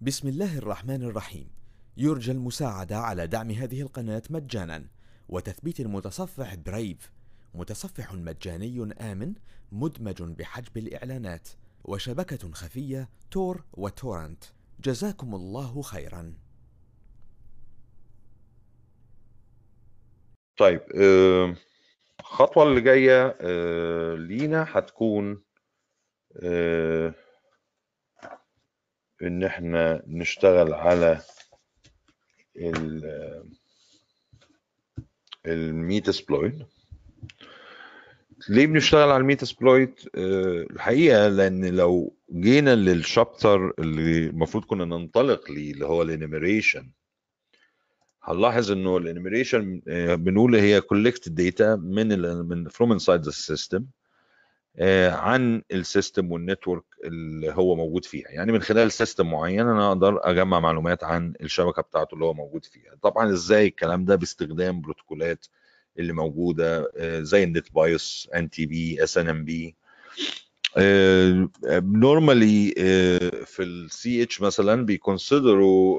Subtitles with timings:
[0.00, 1.50] بسم الله الرحمن الرحيم.
[1.96, 4.86] يرجى المساعدة على دعم هذه القناة مجانا.
[5.28, 7.12] وتثبيت المتصفح برايف
[7.54, 9.34] متصفح مجاني آمن
[9.72, 11.48] مدمج بحجب الإعلانات.
[11.84, 14.44] وشبكة خفية تور وتورنت.
[14.80, 16.34] جزاكم الله خيرا.
[20.56, 20.80] طيب
[22.20, 23.36] الخطوة اللي جاية
[24.16, 25.42] لينا هتكون
[29.22, 31.20] آه، إن إحنا نشتغل على
[32.56, 33.02] ال
[35.46, 36.54] Metasploit
[38.48, 45.50] ليه بنشتغل على Metasploit آه، الحقيقة لأن لو جينا لل chapter اللي المفروض كنا ننطلق
[45.50, 46.90] ليه اللي هو ال enumeration.
[48.22, 49.82] هنلاحظ إنه ال enumeration
[50.16, 53.82] بنقول هي collect data من من inside the system.
[53.82, 54.05] آه،
[55.08, 58.28] عن ال system وال network اللي هو موجود فيها.
[58.28, 62.64] يعني من خلال system معين أنا أقدر أجمع معلومات عن الشبكة بتاعته اللي هو موجود
[62.64, 62.94] فيها.
[63.02, 65.46] طبعا إزاي الكلام ده؟ باستخدام protocols
[65.98, 69.76] اللي موجودة آه، زي النت بايوس ان تي بي اس ان ام بي
[71.80, 72.70] نورمالي
[73.46, 75.98] في ال CEH مثلا بيكونسيدروا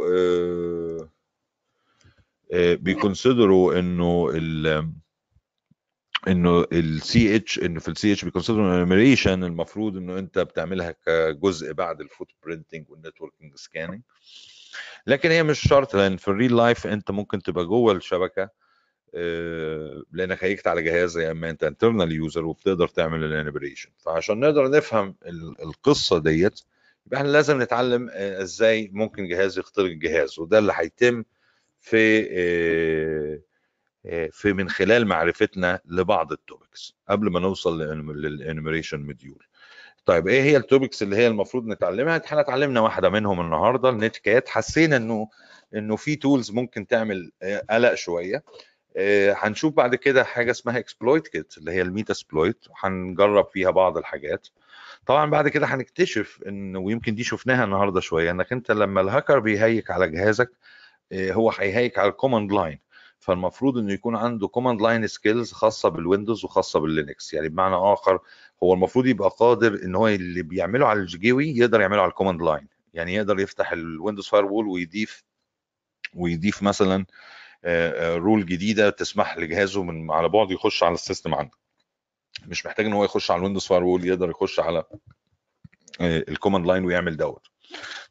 [2.54, 4.32] بيكونسيدروا إنه
[6.28, 10.92] إنه ال CEH إنه في ال CEH بي consider وا enumeration المفروض إنه أنت بتعملها
[11.06, 14.02] كجزء بعد ال footprinting وال networking scanning
[15.08, 18.50] لكن هي مش شرط لأن في ال real life أنت ممكن تبقى جوه الشبكة
[19.16, 24.40] آه، لانك hacked على جهاز يا إما أنت internal user وبتقدر تعمل ال enumeration فعشان
[24.40, 26.62] نقدر نفهم ال- القصة ديت
[27.06, 31.24] يبقى إحنا لازم نتعلم آه، إزاي ممكن جهاز يخترق الجهاز وده اللي هيتم
[31.80, 33.40] في آه،
[34.32, 39.46] في من خلال معرفتنا لبعض ال topics قبل ما نوصل لل enumeration module
[40.06, 44.18] طيب إيه هي ال topics اللي هي المفروض نتعلمها؟ إحنا اتعلمنا واحدة منهم النهارده ال
[44.18, 45.30] Netcat حسينا إنه
[45.76, 48.44] إنه في tools ممكن تعمل آه، قلق شوية.
[48.98, 53.98] آه، هنشوف بعد كده حاجة اسمها exploit kit اللي هي ال Metasploit هنجرب فيها بعض
[53.98, 54.48] الحاجات.
[55.06, 59.40] طبعا بعد كده هنكتشف إن ويمكن دي شفناها النهارده شوية إنك أنت لما ال hacker
[59.40, 60.52] بي hack على جهازك
[61.12, 62.80] آه، هو هي hack على ال command line
[63.20, 67.76] فالمفروض إنه يكون عنده command line skills خاصة بال Windows وخاصة بال Linux يعني بمعنى
[67.76, 68.20] آخر
[68.64, 72.14] هو المفروض يبقى قادر إن هو اللي بيعمله على ال GUI يقدر يعمله على ال
[72.14, 75.24] command line يعني يقدر يفتح ال Windows Firewall ويضيف
[76.14, 77.06] ويضيف مثلا
[78.16, 81.58] rule جديدة تسمح لجهازه من على بعد يخش على ال system عنده.
[82.48, 84.84] مش محتاج إن هو يخش على ال Windows Firewall يقدر يخش على
[86.02, 87.48] ال command line ويعمل دوت.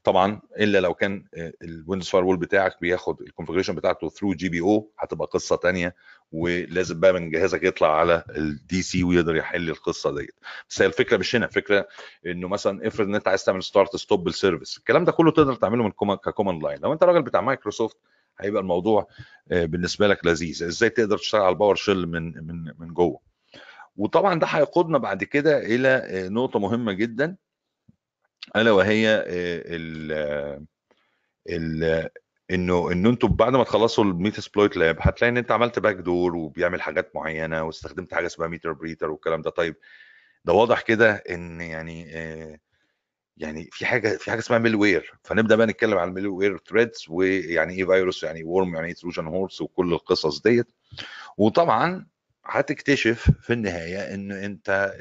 [0.05, 1.25] طبعا إلا لو كان
[1.63, 5.95] ال Windows Firewall بتاعك بياخد ال configuration بتاعته through GPO هتبقى قصة تانية
[6.33, 10.35] ولازم بقى من جهازك يطلع على ال DC ويقدر يحل القصة ديت.
[10.71, 11.89] بس هي الفكرة مش هنا الفكرة
[12.27, 15.55] إنه مثلا افرض إن أنت عايز تعمل start stop بال service الكلام ده كله تقدر
[15.55, 17.97] تعمله من ك command line لو أنت راجل بتاع مايكروسوفت
[18.41, 19.09] هيبقى الموضوع
[19.53, 20.63] آه، بالنسبة لك لذيذ.
[20.65, 23.21] إزاي تقدر تشتغل على ال PowerShell من من من جوه؟
[23.97, 27.37] وطبعا ده هيقودنا بعد كده إلى آه، نقطة مهمة جدا.
[28.57, 29.25] ألا وهي آه،
[29.67, 30.13] ال
[31.51, 32.09] ال
[32.51, 36.83] إنه إنه أنتوا بعد ما تخلصوا ال Metasploit lab هتلاقي إن أنت عملت backdoor وبيعمل
[36.83, 39.51] حاجات معينة واستخدمت حاجة اسمها Meterpreter والكلام ده.
[39.51, 39.77] طيب
[40.45, 42.59] ده واضح كده إن يعني آه،
[43.37, 47.75] يعني في حاجة في حاجة اسمها malware فنبدأ بقى نتكلم عن ال malware threats ويعني
[47.75, 50.67] إيه فيروس يعني worm يعني إيه Trojan horse وكل القصص ديت.
[51.39, 52.07] وطبعا
[52.45, 54.95] هتكتشف في النهاية إن أنت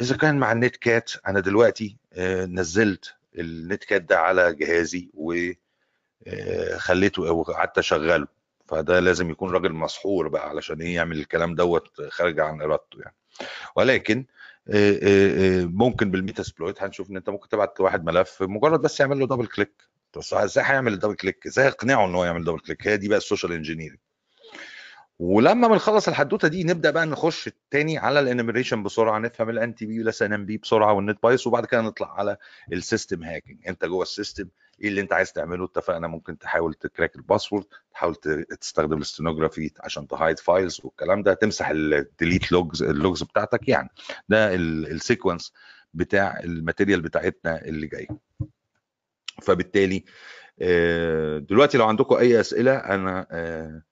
[0.00, 5.10] إذا كان مع ال Netcat أنا دلوقتي آه، نزلت ال Netcat ده على جهازي
[6.26, 8.26] وخليته وقعدت أشغله.
[8.68, 13.14] فده لازم يكون راجل مسحور بقى علشان إيه يعمل الكلام دوت خارج عن إرادته يعني.
[13.76, 14.26] ولكن
[14.68, 19.00] آه، آه، آه، ممكن بال Metasploit هنشوف إن أنت ممكن تبعت لواحد ملف مجرد بس
[19.00, 19.82] يعمل له double click
[20.16, 23.08] بس إزاي هيعمل ال double click إزاي اقنعه إن هو يعمل double click هي دي
[23.08, 23.98] بقى ال social engineering
[25.22, 29.98] ولما بنخلص الحدوتة دي نبدأ بقى نخش تاني على ال enumeration بسرعة نفهم ال NTP
[29.98, 32.36] وال SNMP بسرعة وال NetBIOS وبعد كده نطلع على
[32.72, 34.48] ال system hacking انت جوه ال system
[34.80, 38.14] إيه اللي انت عايز تعمله؟ اتفقنا ممكن تحاول ت crack ال password تحاول
[38.60, 43.22] تستخدم ال steganography عشان ت hide files والكلام ده تمسح ال delete logs ال logs
[43.22, 43.88] بتاعتك يعني.
[44.28, 45.52] ده ال sequence
[45.94, 48.08] بتاع ال material بتاعتنا اللي جاية.
[49.42, 50.04] فبالتالي
[50.60, 53.82] آه، دلوقتي لو عندكم أي أسئلة أنا آه،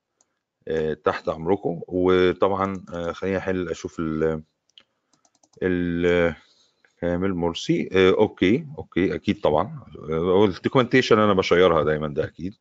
[1.05, 1.81] تحت أمركم.
[1.89, 4.43] وطبعا آه، خليني أحل أشوف ال
[5.63, 6.35] ال
[7.01, 7.89] كامل مرسي.
[7.93, 9.85] آه، okay okay أكيد طبعا.
[10.09, 12.55] وال documentation أنا ب share ها دايما ده أكيد.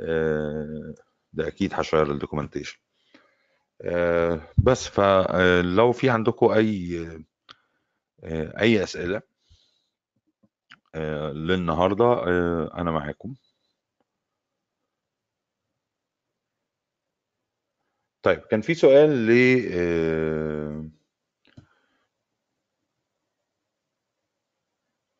[0.00, 0.94] آه،
[1.32, 2.78] ده أكيد ه share ال documentation.
[4.58, 7.06] بس فلو في عندكم أي
[8.24, 9.22] آه، أي أسئلة
[10.94, 13.34] آه، للنهاردة آه، أنا معاكم.
[18.22, 19.30] طيب كان في سؤال ل
[19.72, 20.88] آه،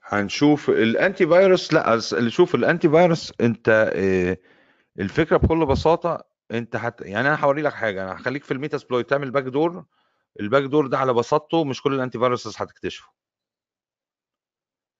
[0.05, 4.39] هنشوف ال antivirus لا اللي شوف ال antivirus أنت آه،
[5.01, 9.11] الفكرة بكل بساطة أنت هت يعني أنا هوري لك حاجة أنا هخليك في ال Metasploit
[9.11, 9.85] تعمل backdoor
[10.41, 13.09] ال backdoor ده على بساطته مش كل ال antiviruses هتكتشفه.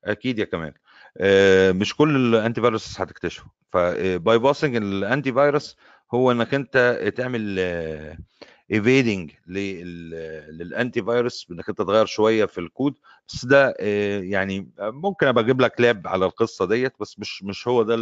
[0.05, 0.75] أكيد يا كمال.
[1.19, 5.77] آه، مش كل ال antivirus هتكتشفه ف bypassing ال antivirus
[6.15, 7.59] هو إنك أنت تعمل
[8.73, 12.95] evading لل antivirus إنك أنت تغير شوية في الكود
[13.29, 17.69] بس ده آه، يعني ممكن أبقى أجيب لك lab على القصة ديت بس مش مش
[17.69, 17.97] هو ده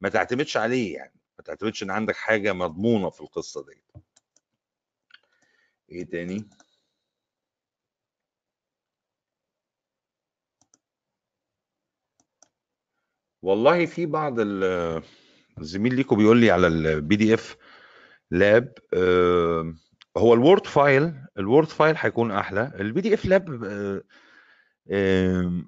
[0.00, 1.12] ما تعتمدش عليه يعني.
[1.38, 4.04] ما تعتمدش إن عندك حاجة مضمونة في القصة ديت.
[5.90, 6.44] إيه تاني؟
[13.42, 15.02] والله في بعض ال-
[15.60, 17.56] الزميل ليكو بيقول لي على البي دي اف
[18.30, 19.74] لاب آه،
[20.16, 22.72] هو الوورد فايل الوورد فايل هيكون أحلى.
[22.80, 24.02] البي دي اف لاب آه،
[24.90, 25.62] آه،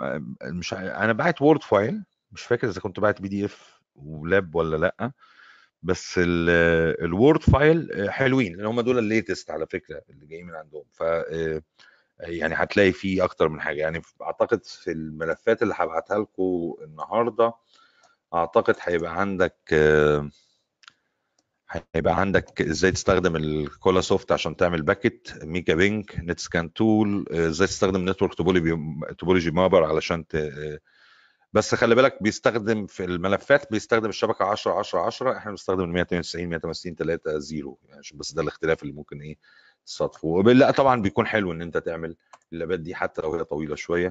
[0.45, 4.77] مش أنا بعت وورد فايل مش فاكر إذا كنت بعت بي دي اف ولاب ولا
[4.77, 5.13] لأ
[5.83, 10.85] بس الوورد فايل حلوين لأن هم دول الليتست على فكرة اللي جايين من عندهم.
[10.93, 11.63] ف آه،
[12.21, 13.77] يعني هتلاقي فيه أكتر من حاجة.
[13.81, 17.55] يعني أعتقد في الملفات اللي هبعتها لكم النهارده
[18.37, 20.31] أعتقد هيبقى عندك آه،
[21.95, 27.67] هيبقى عندك إزاي تستخدم الكولا سوفت عشان تعمل باكت ميجا بينك نت سكان تول إزاي
[27.67, 28.35] تستخدم نتورك
[29.19, 30.51] توبولوجي مابر علشان ت...
[31.53, 36.95] بس خلي بالك بيستخدم في الملفات بيستخدم الشبكة 10 10 10 إحنا بنستخدم 192 168
[36.95, 39.37] 3 0 يعني بس ده الاختلاف اللي ممكن إيه
[39.87, 42.17] تصادفه لا طبعا بيكون حلو إن أنت تعمل
[42.53, 44.11] اللابات دي حتى لو هي طويلة شوية.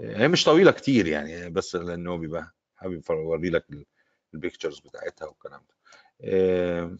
[0.00, 3.64] هي مش طويلة كتير يعني بس لأنه بيبقى حابب اوري لك
[4.34, 5.74] البيكتشرز بتاعتها والكلام ده.
[6.24, 6.96] آه،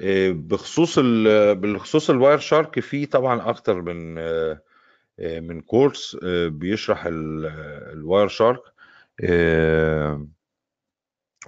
[0.00, 4.62] آه، بخصوص ال بخصوص الواير شارك في طبعا أكتر من آه،
[5.18, 7.46] آه، من كورس آه، بيشرح ال-
[7.92, 8.62] الواير شارك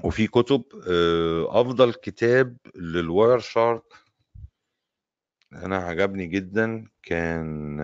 [0.05, 0.63] وفي كتب
[1.49, 3.83] أفضل كتاب للواير شارك
[5.53, 7.81] أنا عجبني جدا كان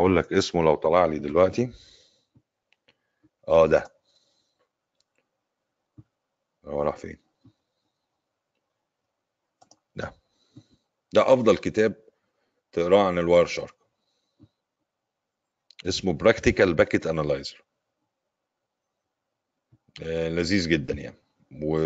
[0.00, 1.72] هقول لك اسمه لو طلع لي دلوقتي.
[3.48, 3.90] آه ده.
[6.64, 7.18] هو راح فين؟
[9.96, 10.12] ده.
[11.12, 11.94] ده أفضل كتاب
[12.72, 13.74] تقراه عن الواير شارك.
[15.86, 17.64] اسمه براكتيكال باكيت انالايزر
[20.28, 21.16] لذيذ جدا يعني.
[21.62, 21.78] و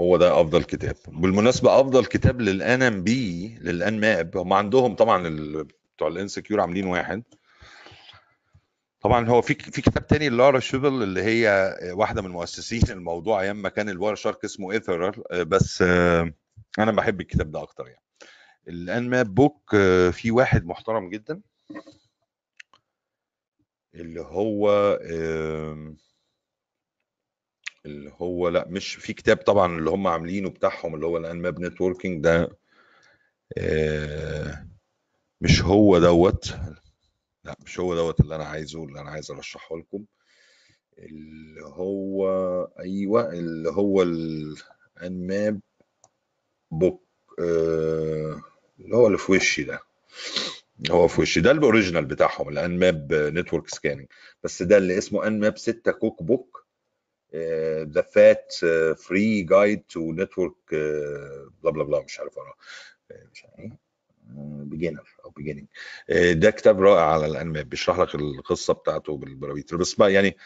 [0.00, 5.28] هو ده أفضل كتاب بالمناسبة أفضل كتاب للان ام بي للان ماب هم عندهم طبعا.
[5.94, 7.22] بتوع الانسكيور عاملين واحد
[9.00, 13.62] طبعا هو في في كتاب تاني لارا شوبل اللي هي واحدة من مؤسسين الموضوع أيام
[13.62, 16.32] ما كان الواير شارك اسمه ايثرر بس آه،
[16.78, 18.04] أنا بحب الكتاب ده أكتر يعني
[18.68, 21.40] الان ماب بوك آه، في واحد محترم جدا
[23.94, 24.98] اللي هو
[27.86, 31.60] اللي هو لا مش في كتاب طبعا اللي هم عاملينه بتاعهم اللي هو الآن ماب
[31.60, 32.48] نتوركينج ده
[33.58, 34.66] آه،
[35.40, 36.54] مش هو دوت.
[37.44, 40.04] لا مش هو دوت اللي أنا عايزه اللي أنا عايز أرشحه لكم.
[40.98, 42.28] اللي هو
[42.80, 45.60] أيوه اللي هو الآن ماب
[46.70, 47.02] بوك
[47.38, 48.40] آه،
[48.80, 49.80] اللي هو اللي في وشي ده.
[50.90, 54.06] هو في وشي ده الأوريجينال بتاعهم الآن ماب نتورك سكاننج
[54.44, 56.66] بس ده اللي اسمه آن ماب 6 كوك بوك.
[57.84, 58.52] ذا فات
[58.98, 60.54] فري جايد تو نتورك
[61.62, 62.54] بلا بلا بلا مش عارف اقرا
[63.32, 63.58] مش عارف.
[63.58, 63.78] إيه
[64.64, 65.66] بيجنر أو بيجيننج
[66.32, 70.36] ده كتاب رائع على الان ماب بيشرح لك القصة بتاعته بالبراميتر بس بقى يعني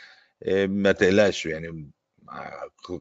[0.43, 1.69] آه، ما تقلقش يعني.
[1.69, 1.85] آه،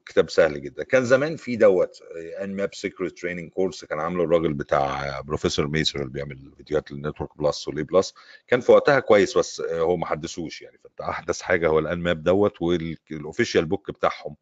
[0.06, 0.84] كتاب سهل جدا.
[0.84, 2.00] كان زمان في دوت
[2.42, 7.38] ان ماب سيكريت تريننج كورس كان عامله الراجل بتاع بروفيسور ميسر اللي بيعمل فيديوهات للنتورك
[7.38, 8.14] بلس ولي بلس.
[8.48, 10.78] كان في وقتها كويس بس آه، هو ما حدثوش يعني.
[10.84, 14.36] فانت أحدث حاجة هو الان ماب دوت والاوفيشال بوك بتاعهم.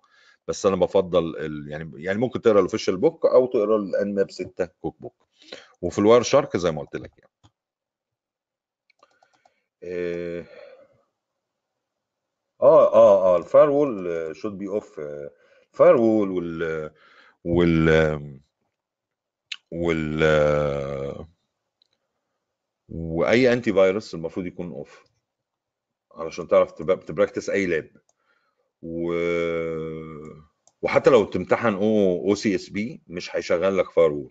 [0.47, 1.35] بس أنا بفضل
[1.69, 5.15] يعني يعني ممكن تقرأ الاوفيشال بوك أو تقرأ الان ماب 6 كوك بوك
[5.81, 7.31] وفي الواير شارك زي ما قلت لك يعني.
[12.61, 14.99] آه آه آه, آه الفاير وول شود بي اوف
[15.73, 16.91] الفاير وول وال
[17.45, 17.89] وال
[19.71, 20.23] وال
[22.89, 25.03] وأي انتي فيروس المفروض يكون اوف
[26.15, 27.91] علشان تعرف تب- تبراكتس أي لاب
[28.81, 29.13] و
[30.81, 34.27] وحتى لو تمتحن أو أو سي اس بي مش هيشغل لك فاير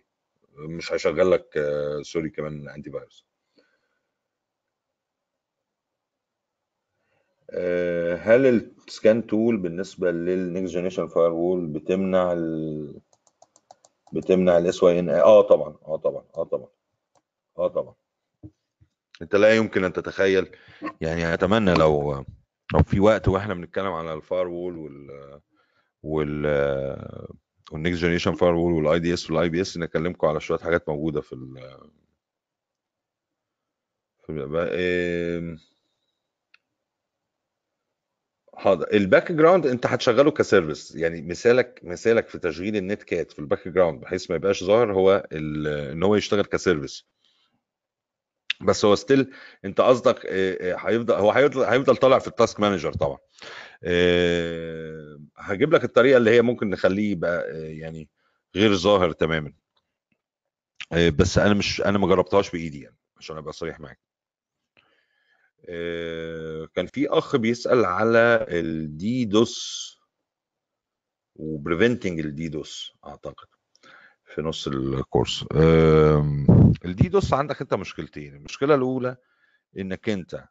[0.58, 3.26] مش هيشغل لك آه، سوري كمان انتي فيروس
[8.16, 8.46] هل
[8.88, 13.00] السكان تول بالنسبة للنكست جنريشن فاير وول بتمنع ال...
[14.12, 16.68] بتمنع الاس واي ان آه طبعا آه طبعا آه طبعا
[17.58, 17.94] آه طبعا.
[19.22, 20.50] أنت لا يمكن أن تتخيل
[21.00, 22.24] يعني أتمنى لو
[22.74, 25.40] لو في وقت وإحنا بنتكلم على الفاير وول وال
[26.02, 26.46] وال
[27.72, 31.20] والنكست جنريشن فاير وول والاي دي اس والاي بي اس نكلمكم على شوية حاجات موجودة
[31.20, 31.78] في ال
[34.26, 34.32] في
[38.60, 38.86] حاضر.
[38.92, 40.94] الباك جراوند انت هتشغله كسيرفيس.
[40.96, 45.28] يعني مثالك مثالك في تشغيل النت كات في الباك جراوند بحيث ما يبقاش ظاهر هو
[45.32, 47.06] إن هو يشتغل كسيرفيس.
[48.60, 49.32] بس هو ستيل
[49.64, 50.26] انت قصدك
[50.62, 53.18] هيفضل هو هيفضل هيفضل طالع في التاسك مانجر طبعا.
[55.36, 58.08] هجيب لك الطريقة اللي هي ممكن نخليه يبقى يعني
[58.56, 59.52] غير ظاهر تماما.
[61.16, 64.09] بس أنا مش أنا ما جربتهاش بإيدي يعني عشان أبقى صريح معاك.
[66.74, 69.96] كان في أخ بيسأل على الدي دوس
[71.36, 73.46] وبريفنتنج الدي دوس أعتقد
[74.24, 75.44] في نص ال course.
[76.84, 79.16] ال DDoS عندك أنت مشكلتين المشكلة الأولى
[79.78, 80.44] إنك أنت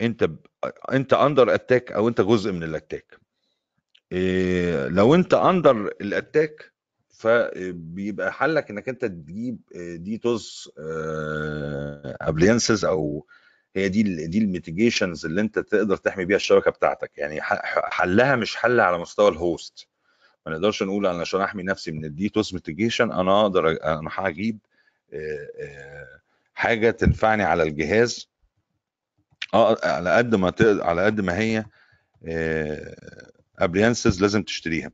[0.00, 0.30] أنت
[0.92, 3.18] أنت under attack أو أنت جزء من ال attack
[4.88, 6.71] لو أنت under ال attack
[7.12, 9.58] فبيبقى حلك إنك أنت تجيب
[9.96, 10.70] DDoS
[12.20, 13.26] appliances أو
[13.76, 17.10] هي دي دي ال mitigations اللي أنت تقدر تحمي بيها الشبكة بتاعتك.
[17.18, 17.40] يعني
[17.90, 19.86] حلها مش حل على مستوى ال host
[20.46, 24.58] ما نقدرش نقول أنا عشان أحمي نفسي من ال DDoS mitigation أنا أقدر أنا هجيب
[26.54, 28.28] حاجة تنفعني على الجهاز.
[29.84, 31.64] على قد ما على قد ما هي
[33.58, 34.90] appliances لازم تشتريها.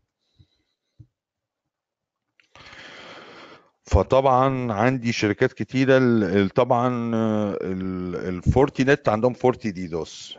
[3.89, 5.99] فطبعا عندي شركات كتيرة
[6.47, 7.13] طبعا
[8.29, 10.39] ال Fortinet عندهم FortiDDoS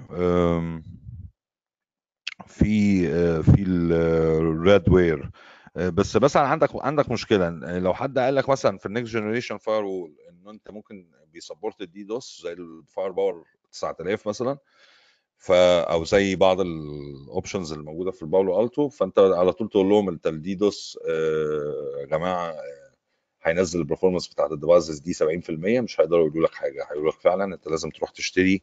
[2.47, 3.07] في
[3.43, 5.29] في ال Radware.
[5.75, 7.49] بس مثلا عندك عندك مشكلة.
[7.79, 11.81] لو حد قال لك مثلا في ال next generation firewall ان أنت ممكن بي support
[11.81, 14.57] ال DDoS زي ال Firepower 9000 مثلا
[15.37, 19.69] ف أو زي بعض ال options اللي موجوده في ال Palo Alto فأنت على طول
[19.69, 20.99] تقول لهم أنت ال DDoS
[21.99, 22.53] يا جماعة
[23.43, 25.49] هينزل ال performance بتاعت ال devices دي 70%
[25.81, 26.83] مش هيقدروا يقولوا لك حاجة.
[26.91, 28.61] هيقولوا لك فعلا أنت لازم تروح تشتري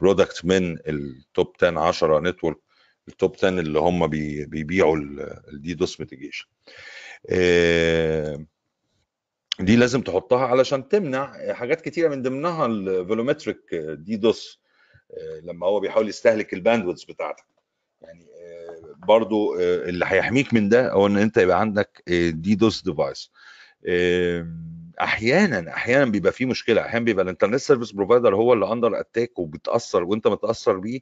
[0.00, 2.56] product من ال top 10 10 network
[3.08, 4.06] ال top 10 اللي هم
[4.46, 4.96] بيبيعوا
[5.52, 6.46] ال DDoS mitigation
[9.60, 14.60] دي لازم تحطها علشان تمنع حاجات كتيرة من ضمنها ال volumetric DDoS
[15.42, 17.44] لما هو بيحاول يستهلك ال bandwidth بتاعتك.
[18.02, 18.26] يعني
[19.06, 22.02] برضو اللي هيحميك من ده هو إن أنت يبقى عندك
[22.34, 23.30] DDoS device.
[25.00, 26.80] أحيانا أحيانا بيبقى في مشكلة.
[26.80, 31.00] أحيانا بيبقى ال internet service provider هو اللي under attack وبتأثر وأنت متأثر بيه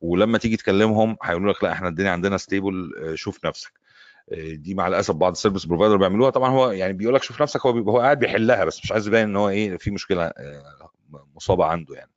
[0.00, 3.72] ولما تيجي تكلمهم هيقولوا لك لا إحنا الدنيا عندنا stable شوف نفسك.
[4.38, 6.30] دي مع الأسف بعض ال service provider بيعملوها.
[6.30, 9.20] طبعا هو يعني بيقول لك شوف نفسك هو هو قاعد بيحلها بس مش عايز يبين
[9.20, 10.32] إن هو إيه في مشكلة
[11.36, 12.10] مصابة عنده يعني.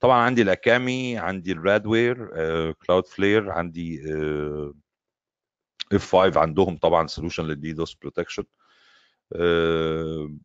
[0.00, 2.26] طبعا عندي ال Akamai عندي ال
[2.72, 4.02] Radware Cloudflare عندي
[5.92, 8.44] F 5 عندهم طبعا solution لل DDoS protection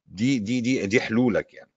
[0.08, 1.70] دي دي دي دي حلولك يعني.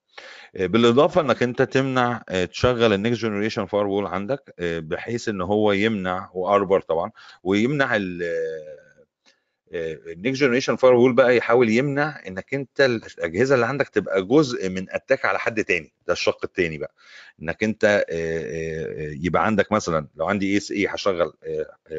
[0.55, 6.81] بالإضافة إنك أنت تمنع تشغل ال next generation firewall عندك بحيث إن هو يمنع وأربر
[6.81, 7.11] طبعا
[7.43, 7.97] ويمنع
[9.73, 14.87] ال next generation firewall بقى يحاول يمنع إنك أنت الأجهزة اللي عندك تبقى جزء من
[14.91, 15.93] attack على حد تاني.
[16.07, 16.95] ده الشق التاني بقى.
[17.43, 18.05] إنك أنت
[19.23, 21.33] يبقى عندك مثلا لو عندي ASA هشغل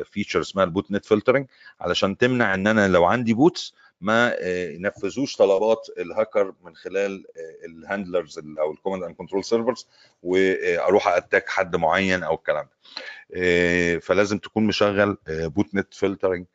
[0.05, 1.47] feature اسمها ال botnet filtering
[1.79, 4.35] علشان تمنع إن أنا لو عندي bots ما
[4.75, 7.25] ينفذوش طلبات الهاكر من خلال
[7.65, 9.87] ال handlers أو ال command and control servers
[10.23, 13.99] وأروح attack حد معين أو الكلام ده.
[13.99, 16.45] فلازم تكون مشغل botnet filtering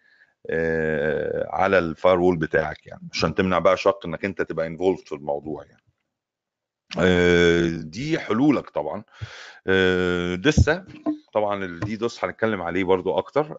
[1.51, 5.65] على ال firewall بتاعك يعني عشان تمنع بقى شق إنك أنت تبقى involved في الموضوع
[5.65, 5.83] يعني.
[7.83, 9.05] دي حلولك طبعا.
[10.37, 10.85] لسه
[11.33, 13.57] طبعا ال DDoS هنتكلم عليه برضو أكتر.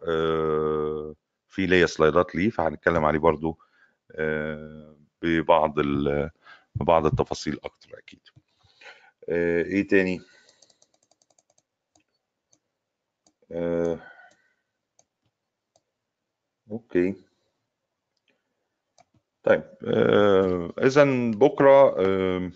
[1.48, 3.58] في ليا slide ات ليه فهنتكلم عليه برضو
[5.22, 5.74] ببعض
[6.74, 8.20] ببعض التفاصيل أكتر أكيد.
[9.28, 10.20] إيه تاني؟
[16.70, 17.14] okay.
[19.42, 22.50] طيب آه اذا بكرة آه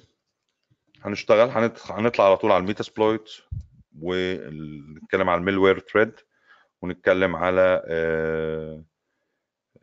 [1.03, 1.49] هنشتغل
[1.91, 3.31] هنطلع على طول على ال Metasploit
[4.01, 6.13] ونتكلم على ال malware threat
[6.83, 8.85] ونتكلم على آه،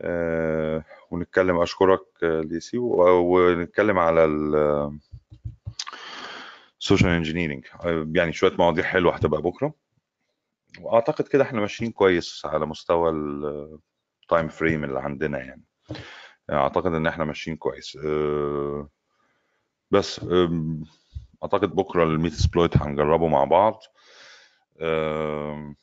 [0.00, 4.24] آه، ونتكلم أشكرك آه، ليسي و- ونتكلم على
[6.80, 7.64] ال social engineering
[8.16, 9.74] يعني شوية مواضيع حلوة هتبقى بكرة.
[10.80, 13.10] وأعتقد كده إحنا ماشيين كويس على مستوى
[14.30, 15.64] ال time frame اللي عندنا يعني.
[16.50, 17.96] أعتقد إن إحنا ماشيين كويس.
[18.04, 18.88] آه،
[19.90, 20.84] بس آم،
[21.42, 23.82] أعتقد بكرة ال Metasploit هنجربه مع بعض.
[24.80, 25.76] آم،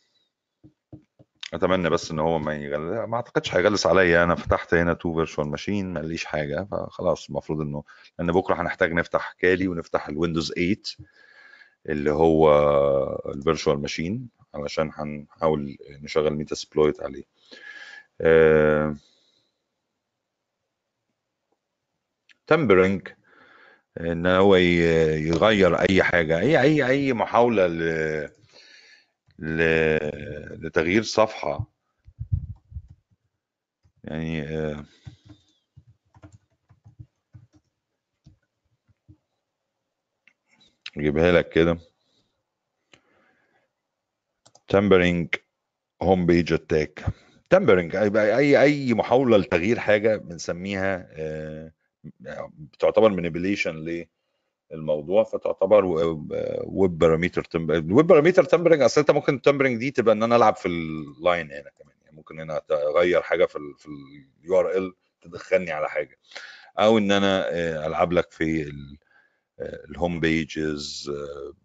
[1.53, 3.03] أتمنى بس إن هو ما يغل...
[3.03, 4.23] ما أعتقدش هيغلس عليا.
[4.23, 7.83] أنا فتحت هنا two virtual machine ما ليش حاجة فخلاص المفروض إنه
[8.19, 10.75] لأن بكرة هنحتاج نفتح Kali ونفتح ال Windows 8
[11.89, 12.51] اللي هو
[13.35, 17.36] ال virtual machine علشان هنحاول نشغل Metasploit عليه.
[22.47, 23.07] tampering
[24.01, 28.29] إن هو يغير أي حاجة أي أي أي محاولة ل...
[29.39, 29.61] ل...
[30.65, 31.67] لتغيير صفحة.
[34.03, 34.85] يعني آه،
[40.97, 41.77] اجيبها لك كده.
[44.67, 45.27] tampering
[46.01, 47.05] home page attack.
[47.49, 51.71] tampering أي أي محاولة لتغيير حاجة بنسميها آه،
[52.57, 54.05] بتعتبر manipulation
[54.71, 60.13] للموضوع فتعتبر web parameter ال web parameter tampering أصل أنت ممكن ال tampering دي تبقى
[60.15, 63.75] إن أنا ألعب في ال line هنا كمان يعني ممكن هنا أغير حاجة في ال
[63.77, 63.87] في
[64.43, 66.17] ال URL تدخلني على حاجة
[66.79, 68.97] أو إن أنا آه، ألعب لك في ال-
[69.59, 71.11] آه، ال home pages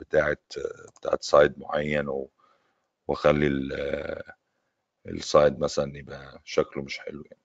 [0.00, 0.52] بتاعت
[1.00, 2.06] بتاعت site معين
[3.08, 3.46] وأخلي
[5.06, 7.42] ال site مثلا يبقى شكله مش حلو يعني.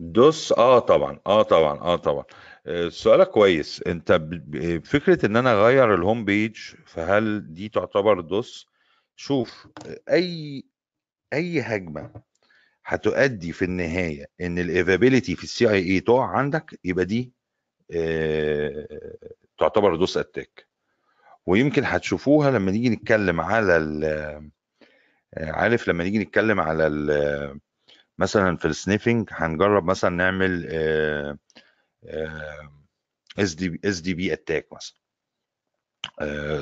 [0.00, 2.24] DoS آه طبعا آه طبعا آه طبعا.
[2.66, 3.82] آه، سؤالك كويس.
[3.82, 4.12] أنت
[4.84, 8.66] فكرة إن أنا أغير ال home page فهل دي تعتبر DoS؟
[9.16, 9.68] شوف
[10.10, 10.64] أي
[11.32, 12.12] أي هجمة
[12.84, 17.32] هتؤدي في النهاية إن ال availability في ال CIA تقع عندك يبقى دي
[17.96, 18.88] آه،
[19.58, 20.68] تعتبر DoS attack.
[21.46, 23.76] ويمكن هتشوفوها لما نيجي نتكلم على
[25.34, 27.60] آه، عارف لما نيجي نتكلم على ال-
[28.18, 30.66] مثلا في ال sniffing هنجرب مثلا نعمل
[33.38, 34.94] CD CDP attack مثلا.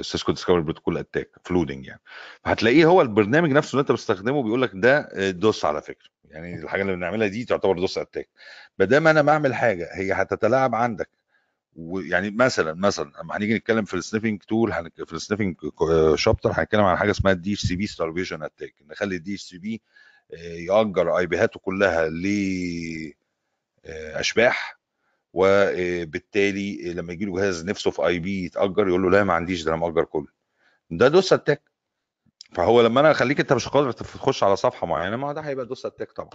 [0.03, 2.01] Cisco Discovery Protocol attack flooding يعني.
[2.45, 6.09] هتلاقيه هو البرنامج نفسه اللي انت بتستخدمه بيقول لك ده آه، DoS على فكرة.
[6.25, 8.29] يعني الحاجة اللي بنعملها دي تعتبر DoS attack
[8.79, 11.11] ما دام أنا بعمل حاجة هي هتتلاعب عندك.
[11.77, 14.73] ويعني مثلا مثلا أما هنيجي نتكلم في ال sniffing tool
[15.07, 15.57] في ال sniffing
[16.15, 19.83] chapter هنتكلم عن حاجة اسمها ال DHCP starvation attack نخلي ال DHCP
[20.41, 22.09] يأجر IP هاته كلها
[23.85, 24.81] لاشباح
[25.33, 29.71] وبالتالي لما يجي له جهاز نفسه في IP يتأجر يقول له لا ما عنديش ده
[29.75, 30.27] أنا مأجر كله.
[30.91, 31.63] ده DoS attack
[32.55, 35.87] فهو لما أنا أخليك أنت مش قادر تخش على صفحة معينة ما ده هيبقى DoS
[35.87, 36.31] attack طبعا.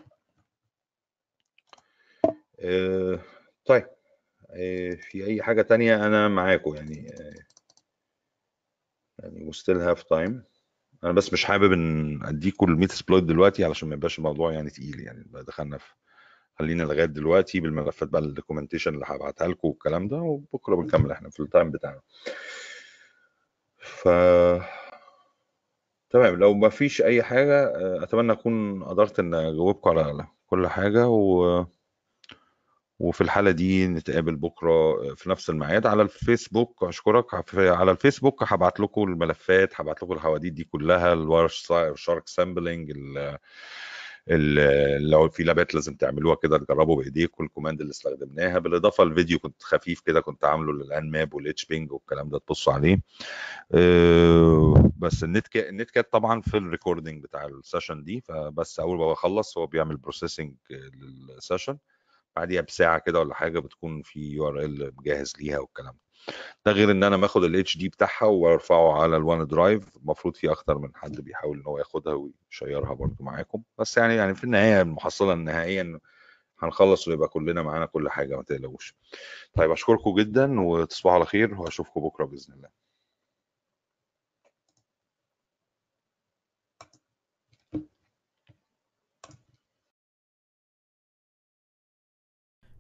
[2.60, 3.19] آه،
[3.65, 3.84] طيب.
[3.84, 3.94] آه،
[5.02, 7.34] في أي حاجة تانية أنا معاكم يعني آه،
[9.20, 10.34] يعني we still have time.
[11.04, 15.00] أنا بس مش حابب إن اديكم ال Metasploit دلوقتي علشان ما يبقاش الموضوع يعني تقيل
[15.00, 15.26] يعني.
[15.34, 15.94] دخلنا في
[16.60, 21.30] خلينا لغاية دلوقتي بالملفات بقى ال documentation اللي هبعتها لكم والكلام ده وبكرة بنكمل إحنا
[21.30, 22.02] في ال time بتاعنا.
[23.78, 24.08] ف
[26.10, 31.08] تمام لو ما فيش أي حاجة آه، أتمنى أكون قدرت إن اجاوبكم على كل حاجة
[31.08, 31.65] و...
[32.99, 36.84] وفي الحالة دي نتقابل بكرة في نفس الميعاد على الفيسبوك.
[36.84, 38.43] أشكرك في- على الفيسبوك.
[38.43, 42.91] هبعت لكم الملفات هبعت لكم الحواديت دي كلها ال Wire shark sampling
[44.99, 47.43] لو في lab ات لازم تعملوها كده تجربوا بإيديكم.
[47.43, 48.60] ال command اللي استخدمناها.
[48.60, 53.01] بالإضافة للفيديو كنت خفيف كده كنت عامله لل Nmap وال hping والكلام ده تبصوا عليه.
[53.71, 58.21] أه، بس ال Netcat ال Netcat طبعا في ال recording بتاع ال session دي.
[58.21, 61.78] فبس أول ما بخلص هو بيعمل processing لل session.
[62.36, 66.34] بعديها بساعة كده ولا حاجة بتكون في URL جاهز ليها والكلام ده.
[66.65, 70.78] ده غير إن أنا باخد ال HD بتاعها وارفعه على ال OneDrive المفروض في أكتر
[70.78, 73.63] من حد بيحاول إن هو ياخدها ويشيرها برضو معاكم.
[73.80, 76.00] بس يعني يعني في النهاية المحصلة النهائية
[76.60, 78.95] هنخلص ويبقى كلنا معانا كل حاجة ما تقلقوش.
[79.56, 82.69] طيب أشكركم جدا وتصبحوا على خير وأشوفكم بكرة بإذن الله.